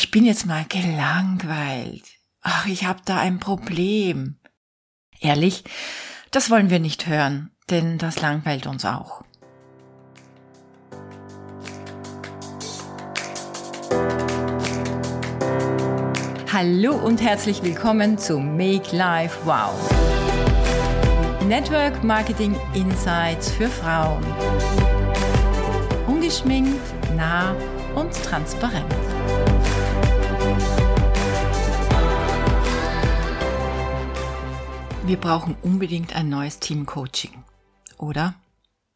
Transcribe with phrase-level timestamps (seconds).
[0.00, 2.04] Ich bin jetzt mal gelangweilt.
[2.40, 4.36] Ach, ich habe da ein Problem.
[5.18, 5.64] Ehrlich,
[6.30, 9.24] das wollen wir nicht hören, denn das langweilt uns auch.
[16.52, 19.74] Hallo und herzlich willkommen zu Make Life Wow.
[21.48, 24.24] Network Marketing Insights für Frauen.
[26.06, 26.78] Ungeschminkt,
[27.16, 27.52] nah
[27.96, 28.94] und transparent.
[35.08, 37.42] Wir brauchen unbedingt ein neues Team-Coaching,
[37.96, 38.34] oder?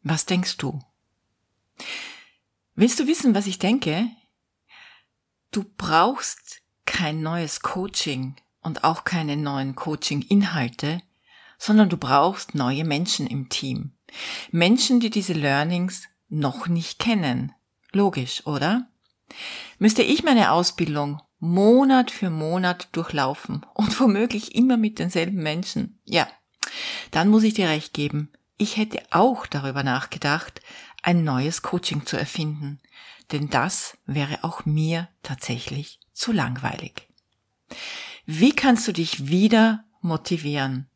[0.03, 0.79] Was denkst du?
[2.75, 4.07] Willst du wissen, was ich denke?
[5.49, 11.01] Du brauchst kein neues Coaching und auch keine neuen Coaching-Inhalte,
[11.57, 13.93] sondern du brauchst neue Menschen im Team.
[14.51, 17.53] Menschen, die diese Learnings noch nicht kennen.
[17.91, 18.87] Logisch, oder?
[19.79, 26.27] Müsste ich meine Ausbildung Monat für Monat durchlaufen und womöglich immer mit denselben Menschen, ja,
[27.11, 30.61] dann muss ich dir recht geben, ich hätte auch darüber nachgedacht,
[31.01, 32.79] ein neues Coaching zu erfinden,
[33.31, 37.09] denn das wäre auch mir tatsächlich zu langweilig.
[38.25, 40.87] Wie kannst du dich wieder motivieren?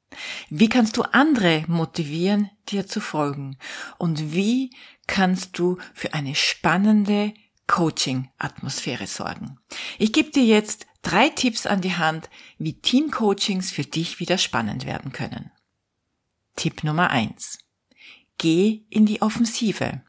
[0.50, 3.58] Wie kannst du andere motivieren, dir zu folgen?
[3.98, 4.72] Und wie
[5.08, 7.34] kannst du für eine spannende
[7.68, 9.60] Coaching-Atmosphäre sorgen?
[9.98, 14.86] Ich gebe dir jetzt drei Tipps an die Hand, wie Team-Coachings für dich wieder spannend
[14.86, 15.52] werden können.
[16.56, 17.60] Tipp Nummer eins:
[18.38, 20.02] Geh in die Offensive.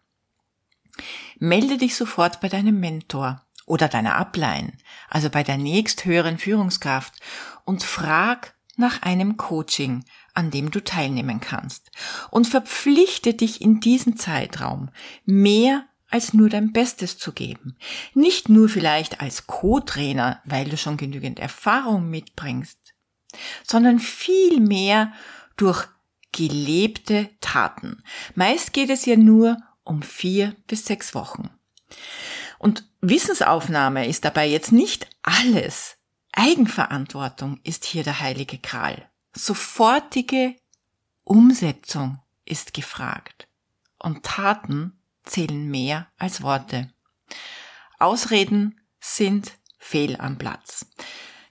[1.38, 4.72] Melde dich sofort bei deinem Mentor oder deiner Upline,
[5.08, 7.14] also bei der nächsthöheren Führungskraft
[7.64, 11.90] und frag nach einem Coaching, an dem du teilnehmen kannst
[12.30, 14.90] und verpflichte dich in diesem Zeitraum
[15.24, 17.76] mehr als nur dein Bestes zu geben.
[18.14, 22.94] Nicht nur vielleicht als Co-Trainer, weil du schon genügend Erfahrung mitbringst,
[23.64, 25.12] sondern viel mehr
[25.56, 25.86] durch
[26.32, 28.02] gelebte Taten.
[28.34, 31.50] Meist geht es ja nur um vier bis sechs Wochen.
[32.58, 35.96] Und Wissensaufnahme ist dabei jetzt nicht alles.
[36.32, 39.08] Eigenverantwortung ist hier der heilige Kral.
[39.34, 40.56] Sofortige
[41.24, 43.48] Umsetzung ist gefragt.
[43.98, 44.97] Und Taten
[45.28, 46.92] zählen mehr als Worte.
[47.98, 50.86] Ausreden sind fehl am Platz.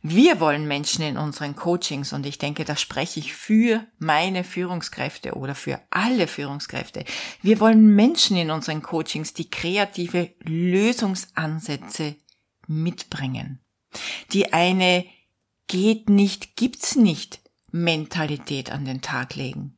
[0.02, 5.34] Wir wollen Menschen in unseren Coachings und ich denke, da spreche ich für meine Führungskräfte
[5.34, 7.04] oder für alle Führungskräfte.
[7.42, 12.16] Wir wollen Menschen in unseren Coachings, die kreative Lösungsansätze
[12.68, 13.60] mitbringen,
[14.32, 15.06] die eine
[15.68, 19.78] geht nicht, gibt's nicht Mentalität an den Tag legen.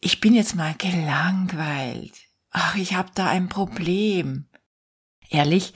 [0.00, 2.18] Ich bin jetzt mal gelangweilt.
[2.52, 4.48] Ach, ich habe da ein Problem.
[5.28, 5.72] Ehrlich,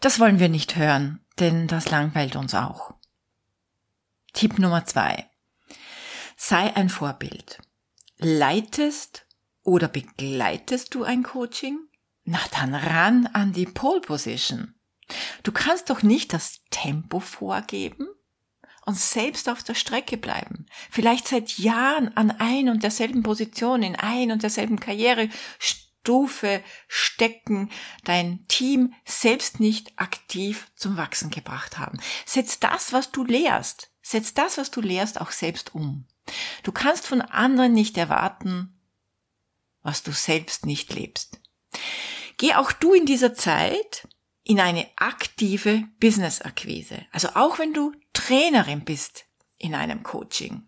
[0.00, 2.94] das wollen wir nicht hören denn das langweilt uns auch.
[4.32, 5.28] Tipp Nummer zwei.
[6.36, 7.58] Sei ein Vorbild.
[8.18, 9.26] Leitest
[9.62, 11.78] oder begleitest du ein Coaching?
[12.24, 14.74] Na dann ran an die Pole Position.
[15.42, 18.06] Du kannst doch nicht das Tempo vorgeben
[18.86, 20.66] und selbst auf der Strecke bleiben.
[20.90, 25.28] Vielleicht seit Jahren an ein und derselben Position, in ein und derselben Karriere
[26.02, 27.70] Stufe stecken,
[28.02, 32.00] dein Team selbst nicht aktiv zum Wachsen gebracht haben.
[32.26, 36.06] Setz das, was du lehrst, setz das, was du lehrst, auch selbst um.
[36.64, 38.76] Du kannst von anderen nicht erwarten,
[39.82, 41.40] was du selbst nicht lebst.
[42.36, 44.08] Geh auch du in dieser Zeit
[44.42, 47.06] in eine aktive Business-Akquise.
[47.12, 49.26] Also auch wenn du Trainerin bist
[49.56, 50.66] in einem Coaching.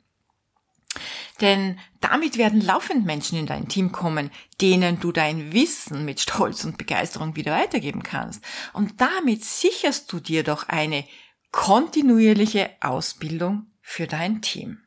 [1.41, 4.31] Denn damit werden laufend Menschen in dein Team kommen,
[4.61, 8.45] denen du dein Wissen mit Stolz und Begeisterung wieder weitergeben kannst.
[8.72, 11.05] Und damit sicherst du dir doch eine
[11.50, 14.78] kontinuierliche Ausbildung für dein Team.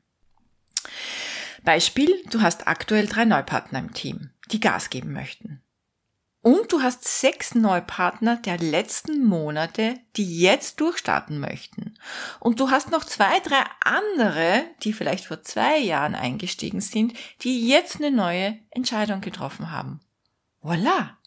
[1.64, 5.62] Beispiel, du hast aktuell drei Neupartner im Team, die Gas geben möchten.
[6.48, 12.00] Und du hast sechs Neupartner der letzten Monate, die jetzt durchstarten möchten.
[12.40, 17.68] Und du hast noch zwei, drei andere, die vielleicht vor zwei Jahren eingestiegen sind, die
[17.68, 20.00] jetzt eine neue Entscheidung getroffen haben.
[20.62, 21.18] Voila!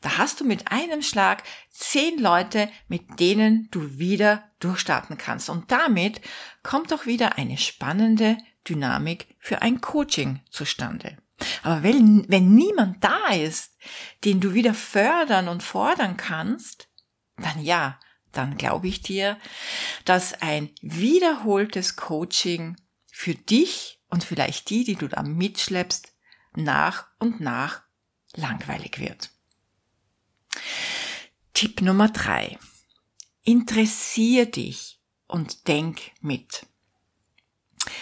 [0.00, 5.50] Da hast du mit einem Schlag zehn Leute, mit denen du wieder durchstarten kannst.
[5.50, 6.20] Und damit
[6.62, 8.38] kommt auch wieder eine spannende
[8.68, 11.16] Dynamik für ein Coaching zustande.
[11.62, 13.76] Aber wenn, wenn niemand da ist,
[14.24, 16.88] den du wieder fördern und fordern kannst,
[17.36, 17.98] dann ja,
[18.32, 19.38] dann glaube ich dir,
[20.04, 22.76] dass ein wiederholtes Coaching
[23.10, 26.12] für dich und vielleicht die, die du da mitschleppst,
[26.54, 27.82] nach und nach
[28.34, 29.30] langweilig wird.
[31.54, 32.58] Tipp Nummer drei.
[33.42, 36.66] Interessier dich und denk mit.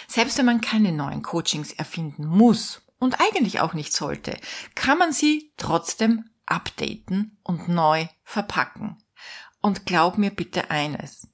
[0.07, 4.37] Selbst wenn man keine neuen Coachings erfinden muss und eigentlich auch nicht sollte,
[4.75, 9.03] kann man sie trotzdem updaten und neu verpacken.
[9.59, 11.27] Und glaub mir bitte eines.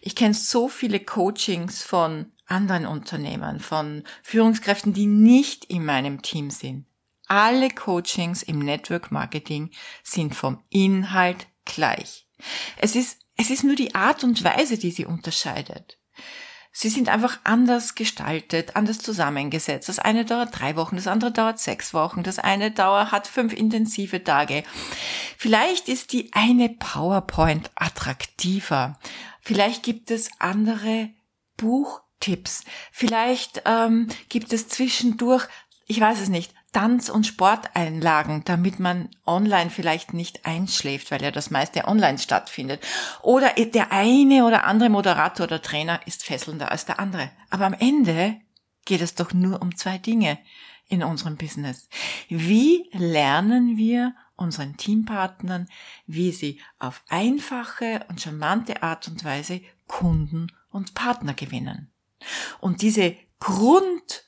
[0.00, 6.50] Ich kenne so viele Coachings von anderen Unternehmern, von Führungskräften, die nicht in meinem Team
[6.50, 6.86] sind.
[7.26, 9.70] Alle Coachings im Network Marketing
[10.02, 12.26] sind vom Inhalt gleich.
[12.78, 15.98] Es ist, es ist nur die Art und Weise, die sie unterscheidet.
[16.78, 19.88] Sie sind einfach anders gestaltet, anders zusammengesetzt.
[19.88, 23.54] Das eine dauert drei Wochen, das andere dauert sechs Wochen, das eine dauert, hat fünf
[23.54, 24.62] intensive Tage.
[25.38, 28.98] Vielleicht ist die eine PowerPoint attraktiver.
[29.40, 31.08] Vielleicht gibt es andere
[31.56, 32.62] Buchtipps.
[32.92, 35.48] Vielleicht ähm, gibt es zwischendurch,
[35.86, 41.30] ich weiß es nicht, Tanz- und Sporteinlagen, damit man online vielleicht nicht einschläft, weil ja
[41.30, 42.86] das meiste online stattfindet.
[43.22, 47.30] Oder der eine oder andere Moderator oder Trainer ist fesselnder als der andere.
[47.48, 48.36] Aber am Ende
[48.84, 50.36] geht es doch nur um zwei Dinge
[50.86, 51.88] in unserem Business.
[52.28, 55.68] Wie lernen wir unseren Teampartnern,
[56.06, 61.90] wie sie auf einfache und charmante Art und Weise Kunden und Partner gewinnen?
[62.60, 64.25] Und diese Grund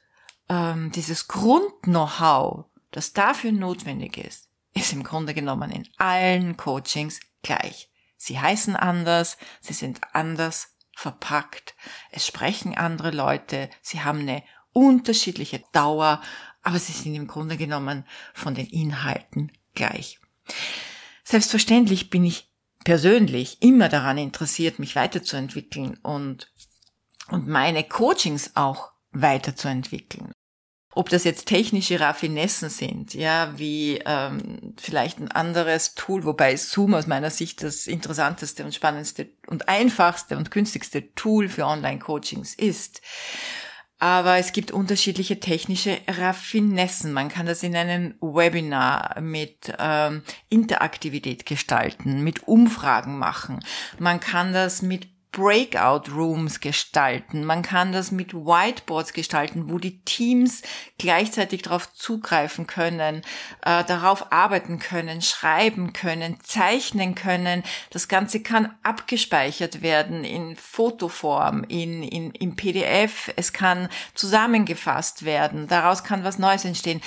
[0.48, 7.90] ähm, dieses Grund-Know-how, das dafür notwendig ist, ist im Grunde genommen in allen Coachings gleich.
[8.16, 11.74] Sie heißen anders, sie sind anders verpackt,
[12.10, 14.42] es sprechen andere Leute, sie haben eine
[14.72, 16.20] unterschiedliche Dauer,
[16.62, 18.04] aber sie sind im Grunde genommen
[18.34, 20.20] von den Inhalten gleich.
[21.24, 22.50] Selbstverständlich bin ich
[22.84, 26.52] persönlich immer daran interessiert, mich weiterzuentwickeln und,
[27.28, 30.32] und meine Coachings auch weiterzuentwickeln.
[30.98, 36.94] Ob das jetzt technische Raffinessen sind, ja, wie ähm, vielleicht ein anderes Tool, wobei Zoom
[36.94, 43.00] aus meiner Sicht das interessanteste und spannendste und einfachste und günstigste Tool für Online-Coachings ist.
[44.00, 47.12] Aber es gibt unterschiedliche technische Raffinessen.
[47.12, 53.60] Man kann das in einem Webinar mit ähm, Interaktivität gestalten, mit Umfragen machen.
[54.00, 55.06] Man kann das mit
[55.38, 57.44] Breakout Rooms gestalten.
[57.44, 60.62] Man kann das mit Whiteboards gestalten, wo die Teams
[60.98, 63.22] gleichzeitig darauf zugreifen können,
[63.62, 67.62] äh, darauf arbeiten können, schreiben können, zeichnen können.
[67.90, 73.32] Das Ganze kann abgespeichert werden in Fotoform, in, in, in PDF.
[73.36, 75.68] Es kann zusammengefasst werden.
[75.68, 77.00] Daraus kann was Neues entstehen.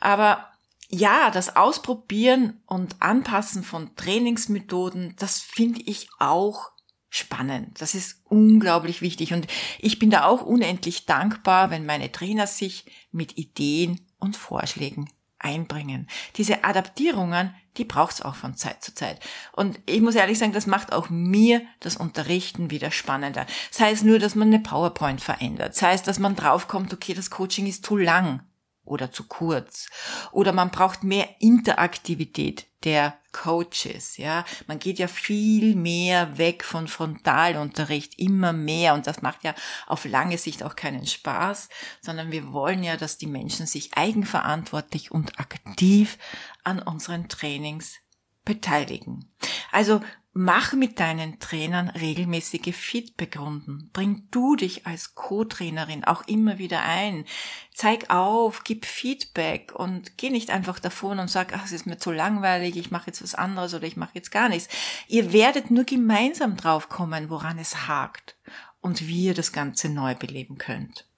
[0.00, 0.50] Aber
[0.90, 6.72] ja, das Ausprobieren und Anpassen von Trainingsmethoden, das finde ich auch
[7.10, 7.80] spannend.
[7.80, 9.46] Das ist unglaublich wichtig und
[9.78, 15.10] ich bin da auch unendlich dankbar, wenn meine Trainer sich mit Ideen und Vorschlägen
[15.40, 16.06] einbringen.
[16.36, 19.20] Diese Adaptierungen, die braucht's auch von Zeit zu Zeit.
[19.52, 23.46] Und ich muss ehrlich sagen, das macht auch mir das Unterrichten wieder spannender.
[23.70, 27.30] Sei es nur, dass man eine PowerPoint verändert, sei es, dass man draufkommt, okay, das
[27.30, 28.42] Coaching ist zu lang
[28.90, 29.88] oder zu kurz.
[30.32, 34.44] Oder man braucht mehr Interaktivität der Coaches, ja.
[34.66, 38.94] Man geht ja viel mehr weg von Frontalunterricht, immer mehr.
[38.94, 39.54] Und das macht ja
[39.86, 41.68] auf lange Sicht auch keinen Spaß,
[42.00, 46.18] sondern wir wollen ja, dass die Menschen sich eigenverantwortlich und aktiv
[46.64, 47.96] an unseren Trainings
[48.44, 49.30] beteiligen.
[49.70, 50.00] Also
[50.32, 53.90] Mach mit deinen Trainern regelmäßige Feedbackrunden.
[53.92, 57.24] Bring du dich als Co-Trainerin auch immer wieder ein.
[57.74, 61.98] Zeig auf, gib Feedback und geh nicht einfach davon und sag, ach, es ist mir
[61.98, 64.68] zu langweilig, ich mache jetzt was anderes oder ich mache jetzt gar nichts.
[65.08, 68.36] Ihr werdet nur gemeinsam draufkommen, woran es hakt
[68.80, 71.08] und wie ihr das Ganze neu beleben könnt.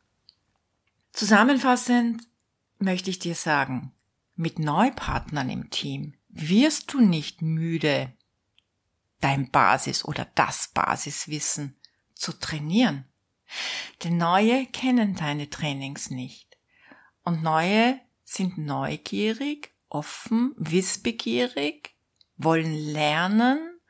[1.13, 2.23] Zusammenfassend
[2.79, 3.93] möchte ich dir sagen,
[4.37, 8.11] mit Neupartnern im Team wirst du nicht müde,
[9.23, 11.77] dein Basis oder das Basiswissen
[12.15, 13.07] zu trainieren.
[14.03, 16.59] Denn neue kennen deine Trainings nicht.
[17.25, 21.95] Und neue sind neugierig, offen, wissbegierig,
[22.37, 23.81] wollen lernen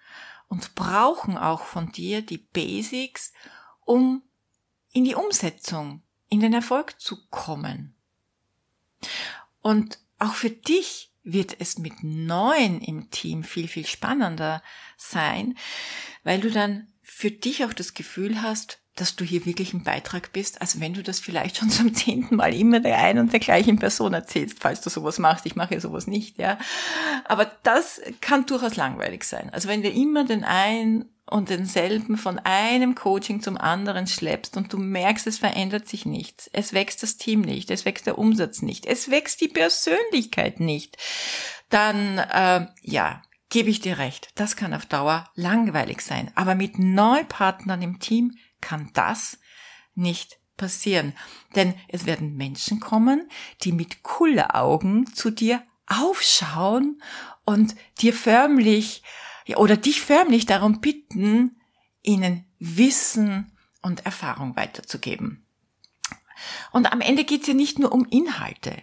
[0.48, 3.32] und brauchen auch von dir die Basics,
[3.84, 4.22] um
[4.92, 7.94] in die Umsetzung, in den Erfolg zu kommen.
[9.60, 14.62] Und auch für dich wird es mit neun im Team viel, viel spannender
[14.96, 15.56] sein,
[16.24, 20.32] weil du dann für dich auch das Gefühl hast, dass du hier wirklich ein Beitrag
[20.32, 23.40] bist, als wenn du das vielleicht schon zum zehnten Mal immer der einen und der
[23.40, 25.46] gleichen Person erzählst, falls du sowas machst.
[25.46, 26.58] Ich mache ja sowas nicht, ja.
[27.24, 29.50] Aber das kann durchaus langweilig sein.
[29.50, 34.72] Also wenn du immer den einen und denselben von einem Coaching zum anderen schleppst und
[34.72, 36.48] du merkst, es verändert sich nichts.
[36.52, 40.98] Es wächst das Team nicht, es wächst der Umsatz nicht, es wächst die Persönlichkeit nicht.
[41.70, 46.30] Dann, äh, ja, gebe ich dir recht, das kann auf Dauer langweilig sein.
[46.34, 49.38] Aber mit Neupartnern im Team kann das
[49.94, 51.14] nicht passieren.
[51.54, 53.28] Denn es werden Menschen kommen,
[53.62, 53.98] die mit
[54.54, 57.02] Augen zu dir aufschauen
[57.44, 59.02] und dir förmlich
[59.56, 61.60] oder dich förmlich darum bitten,
[62.02, 65.46] ihnen Wissen und Erfahrung weiterzugeben.
[66.72, 68.82] Und am Ende geht es ja nicht nur um Inhalte.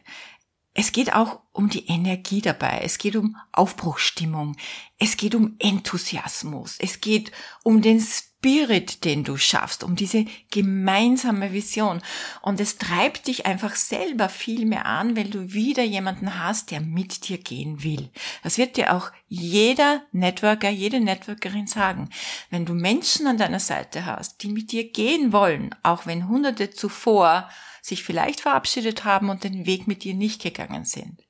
[0.74, 2.82] Es geht auch um die Energie dabei.
[2.84, 4.56] Es geht um Aufbruchstimmung.
[4.98, 6.78] Es geht um Enthusiasmus.
[6.80, 7.32] Es geht
[7.63, 8.00] um den
[8.39, 12.01] Spirit, den du schaffst, um diese gemeinsame Vision.
[12.41, 16.79] Und es treibt dich einfach selber viel mehr an, weil du wieder jemanden hast, der
[16.79, 18.10] mit dir gehen will.
[18.41, 22.10] Das wird dir auch jeder Networker, jede Networkerin sagen.
[22.50, 26.69] Wenn du Menschen an deiner Seite hast, die mit dir gehen wollen, auch wenn hunderte
[26.69, 27.50] zuvor
[27.81, 31.28] sich vielleicht verabschiedet haben und den Weg mit dir nicht gegangen sind.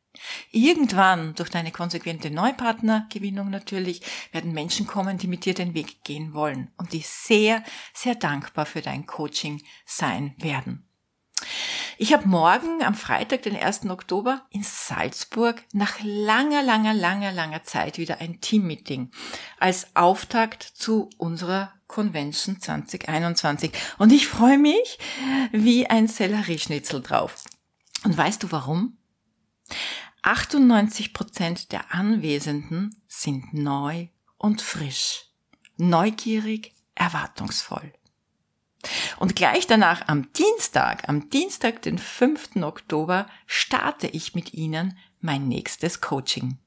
[0.52, 6.34] Irgendwann, durch deine konsequente Neupartnergewinnung natürlich, werden Menschen kommen, die mit dir den Weg gehen
[6.34, 10.86] wollen und die sehr, sehr dankbar für dein Coaching sein werden.
[11.98, 13.90] Ich habe morgen am Freitag, den 1.
[13.90, 19.12] Oktober, in Salzburg nach langer, langer, langer, langer Zeit wieder ein Teammeeting
[19.60, 23.74] als Auftakt zu unserer Convention 2021.
[23.98, 24.98] Und ich freue mich
[25.52, 27.44] wie ein Sellerieschnitzel drauf.
[28.06, 28.98] Und weißt du warum?
[30.22, 34.08] 98 Prozent der Anwesenden sind neu
[34.38, 35.26] und frisch,
[35.78, 37.94] neugierig, erwartungsvoll.
[39.18, 42.58] Und gleich danach am Dienstag, am Dienstag, den 5.
[42.58, 46.58] Oktober, starte ich mit Ihnen mein nächstes Coaching.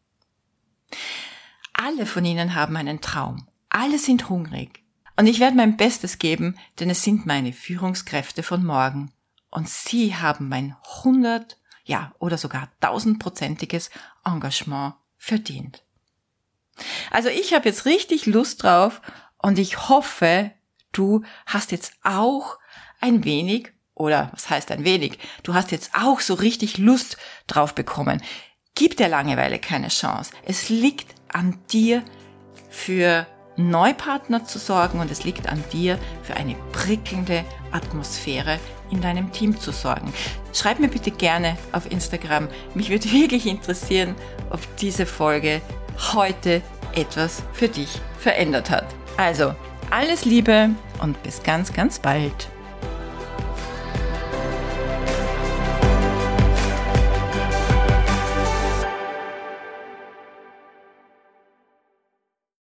[1.73, 3.49] Alle von Ihnen haben einen Traum.
[3.71, 4.83] Alle sind hungrig.
[5.17, 9.13] Und ich werde mein Bestes geben, denn es sind meine Führungskräfte von morgen.
[9.51, 13.91] Und Sie haben mein 100, ja, oder sogar tausendprozentiges
[14.25, 15.83] Engagement verdient.
[17.11, 19.03] Also ich habe jetzt richtig Lust drauf
[19.39, 20.53] und ich hoffe,
[20.93, 22.59] du hast jetzt auch
[23.01, 27.75] ein wenig, oder was heißt ein wenig, du hast jetzt auch so richtig Lust drauf
[27.75, 28.23] bekommen.
[28.75, 30.33] Gib der Langeweile keine Chance.
[30.45, 32.03] Es liegt an dir
[32.71, 38.59] für Neupartner zu sorgen und es liegt an dir für eine prickelnde Atmosphäre
[38.91, 40.13] in deinem Team zu sorgen.
[40.53, 42.49] Schreib mir bitte gerne auf Instagram.
[42.75, 44.15] Mich würde wirklich interessieren,
[44.51, 45.61] ob diese Folge
[46.13, 46.63] heute
[46.95, 48.87] etwas für dich verändert hat.
[49.17, 49.55] Also,
[49.91, 52.49] alles Liebe und bis ganz, ganz bald.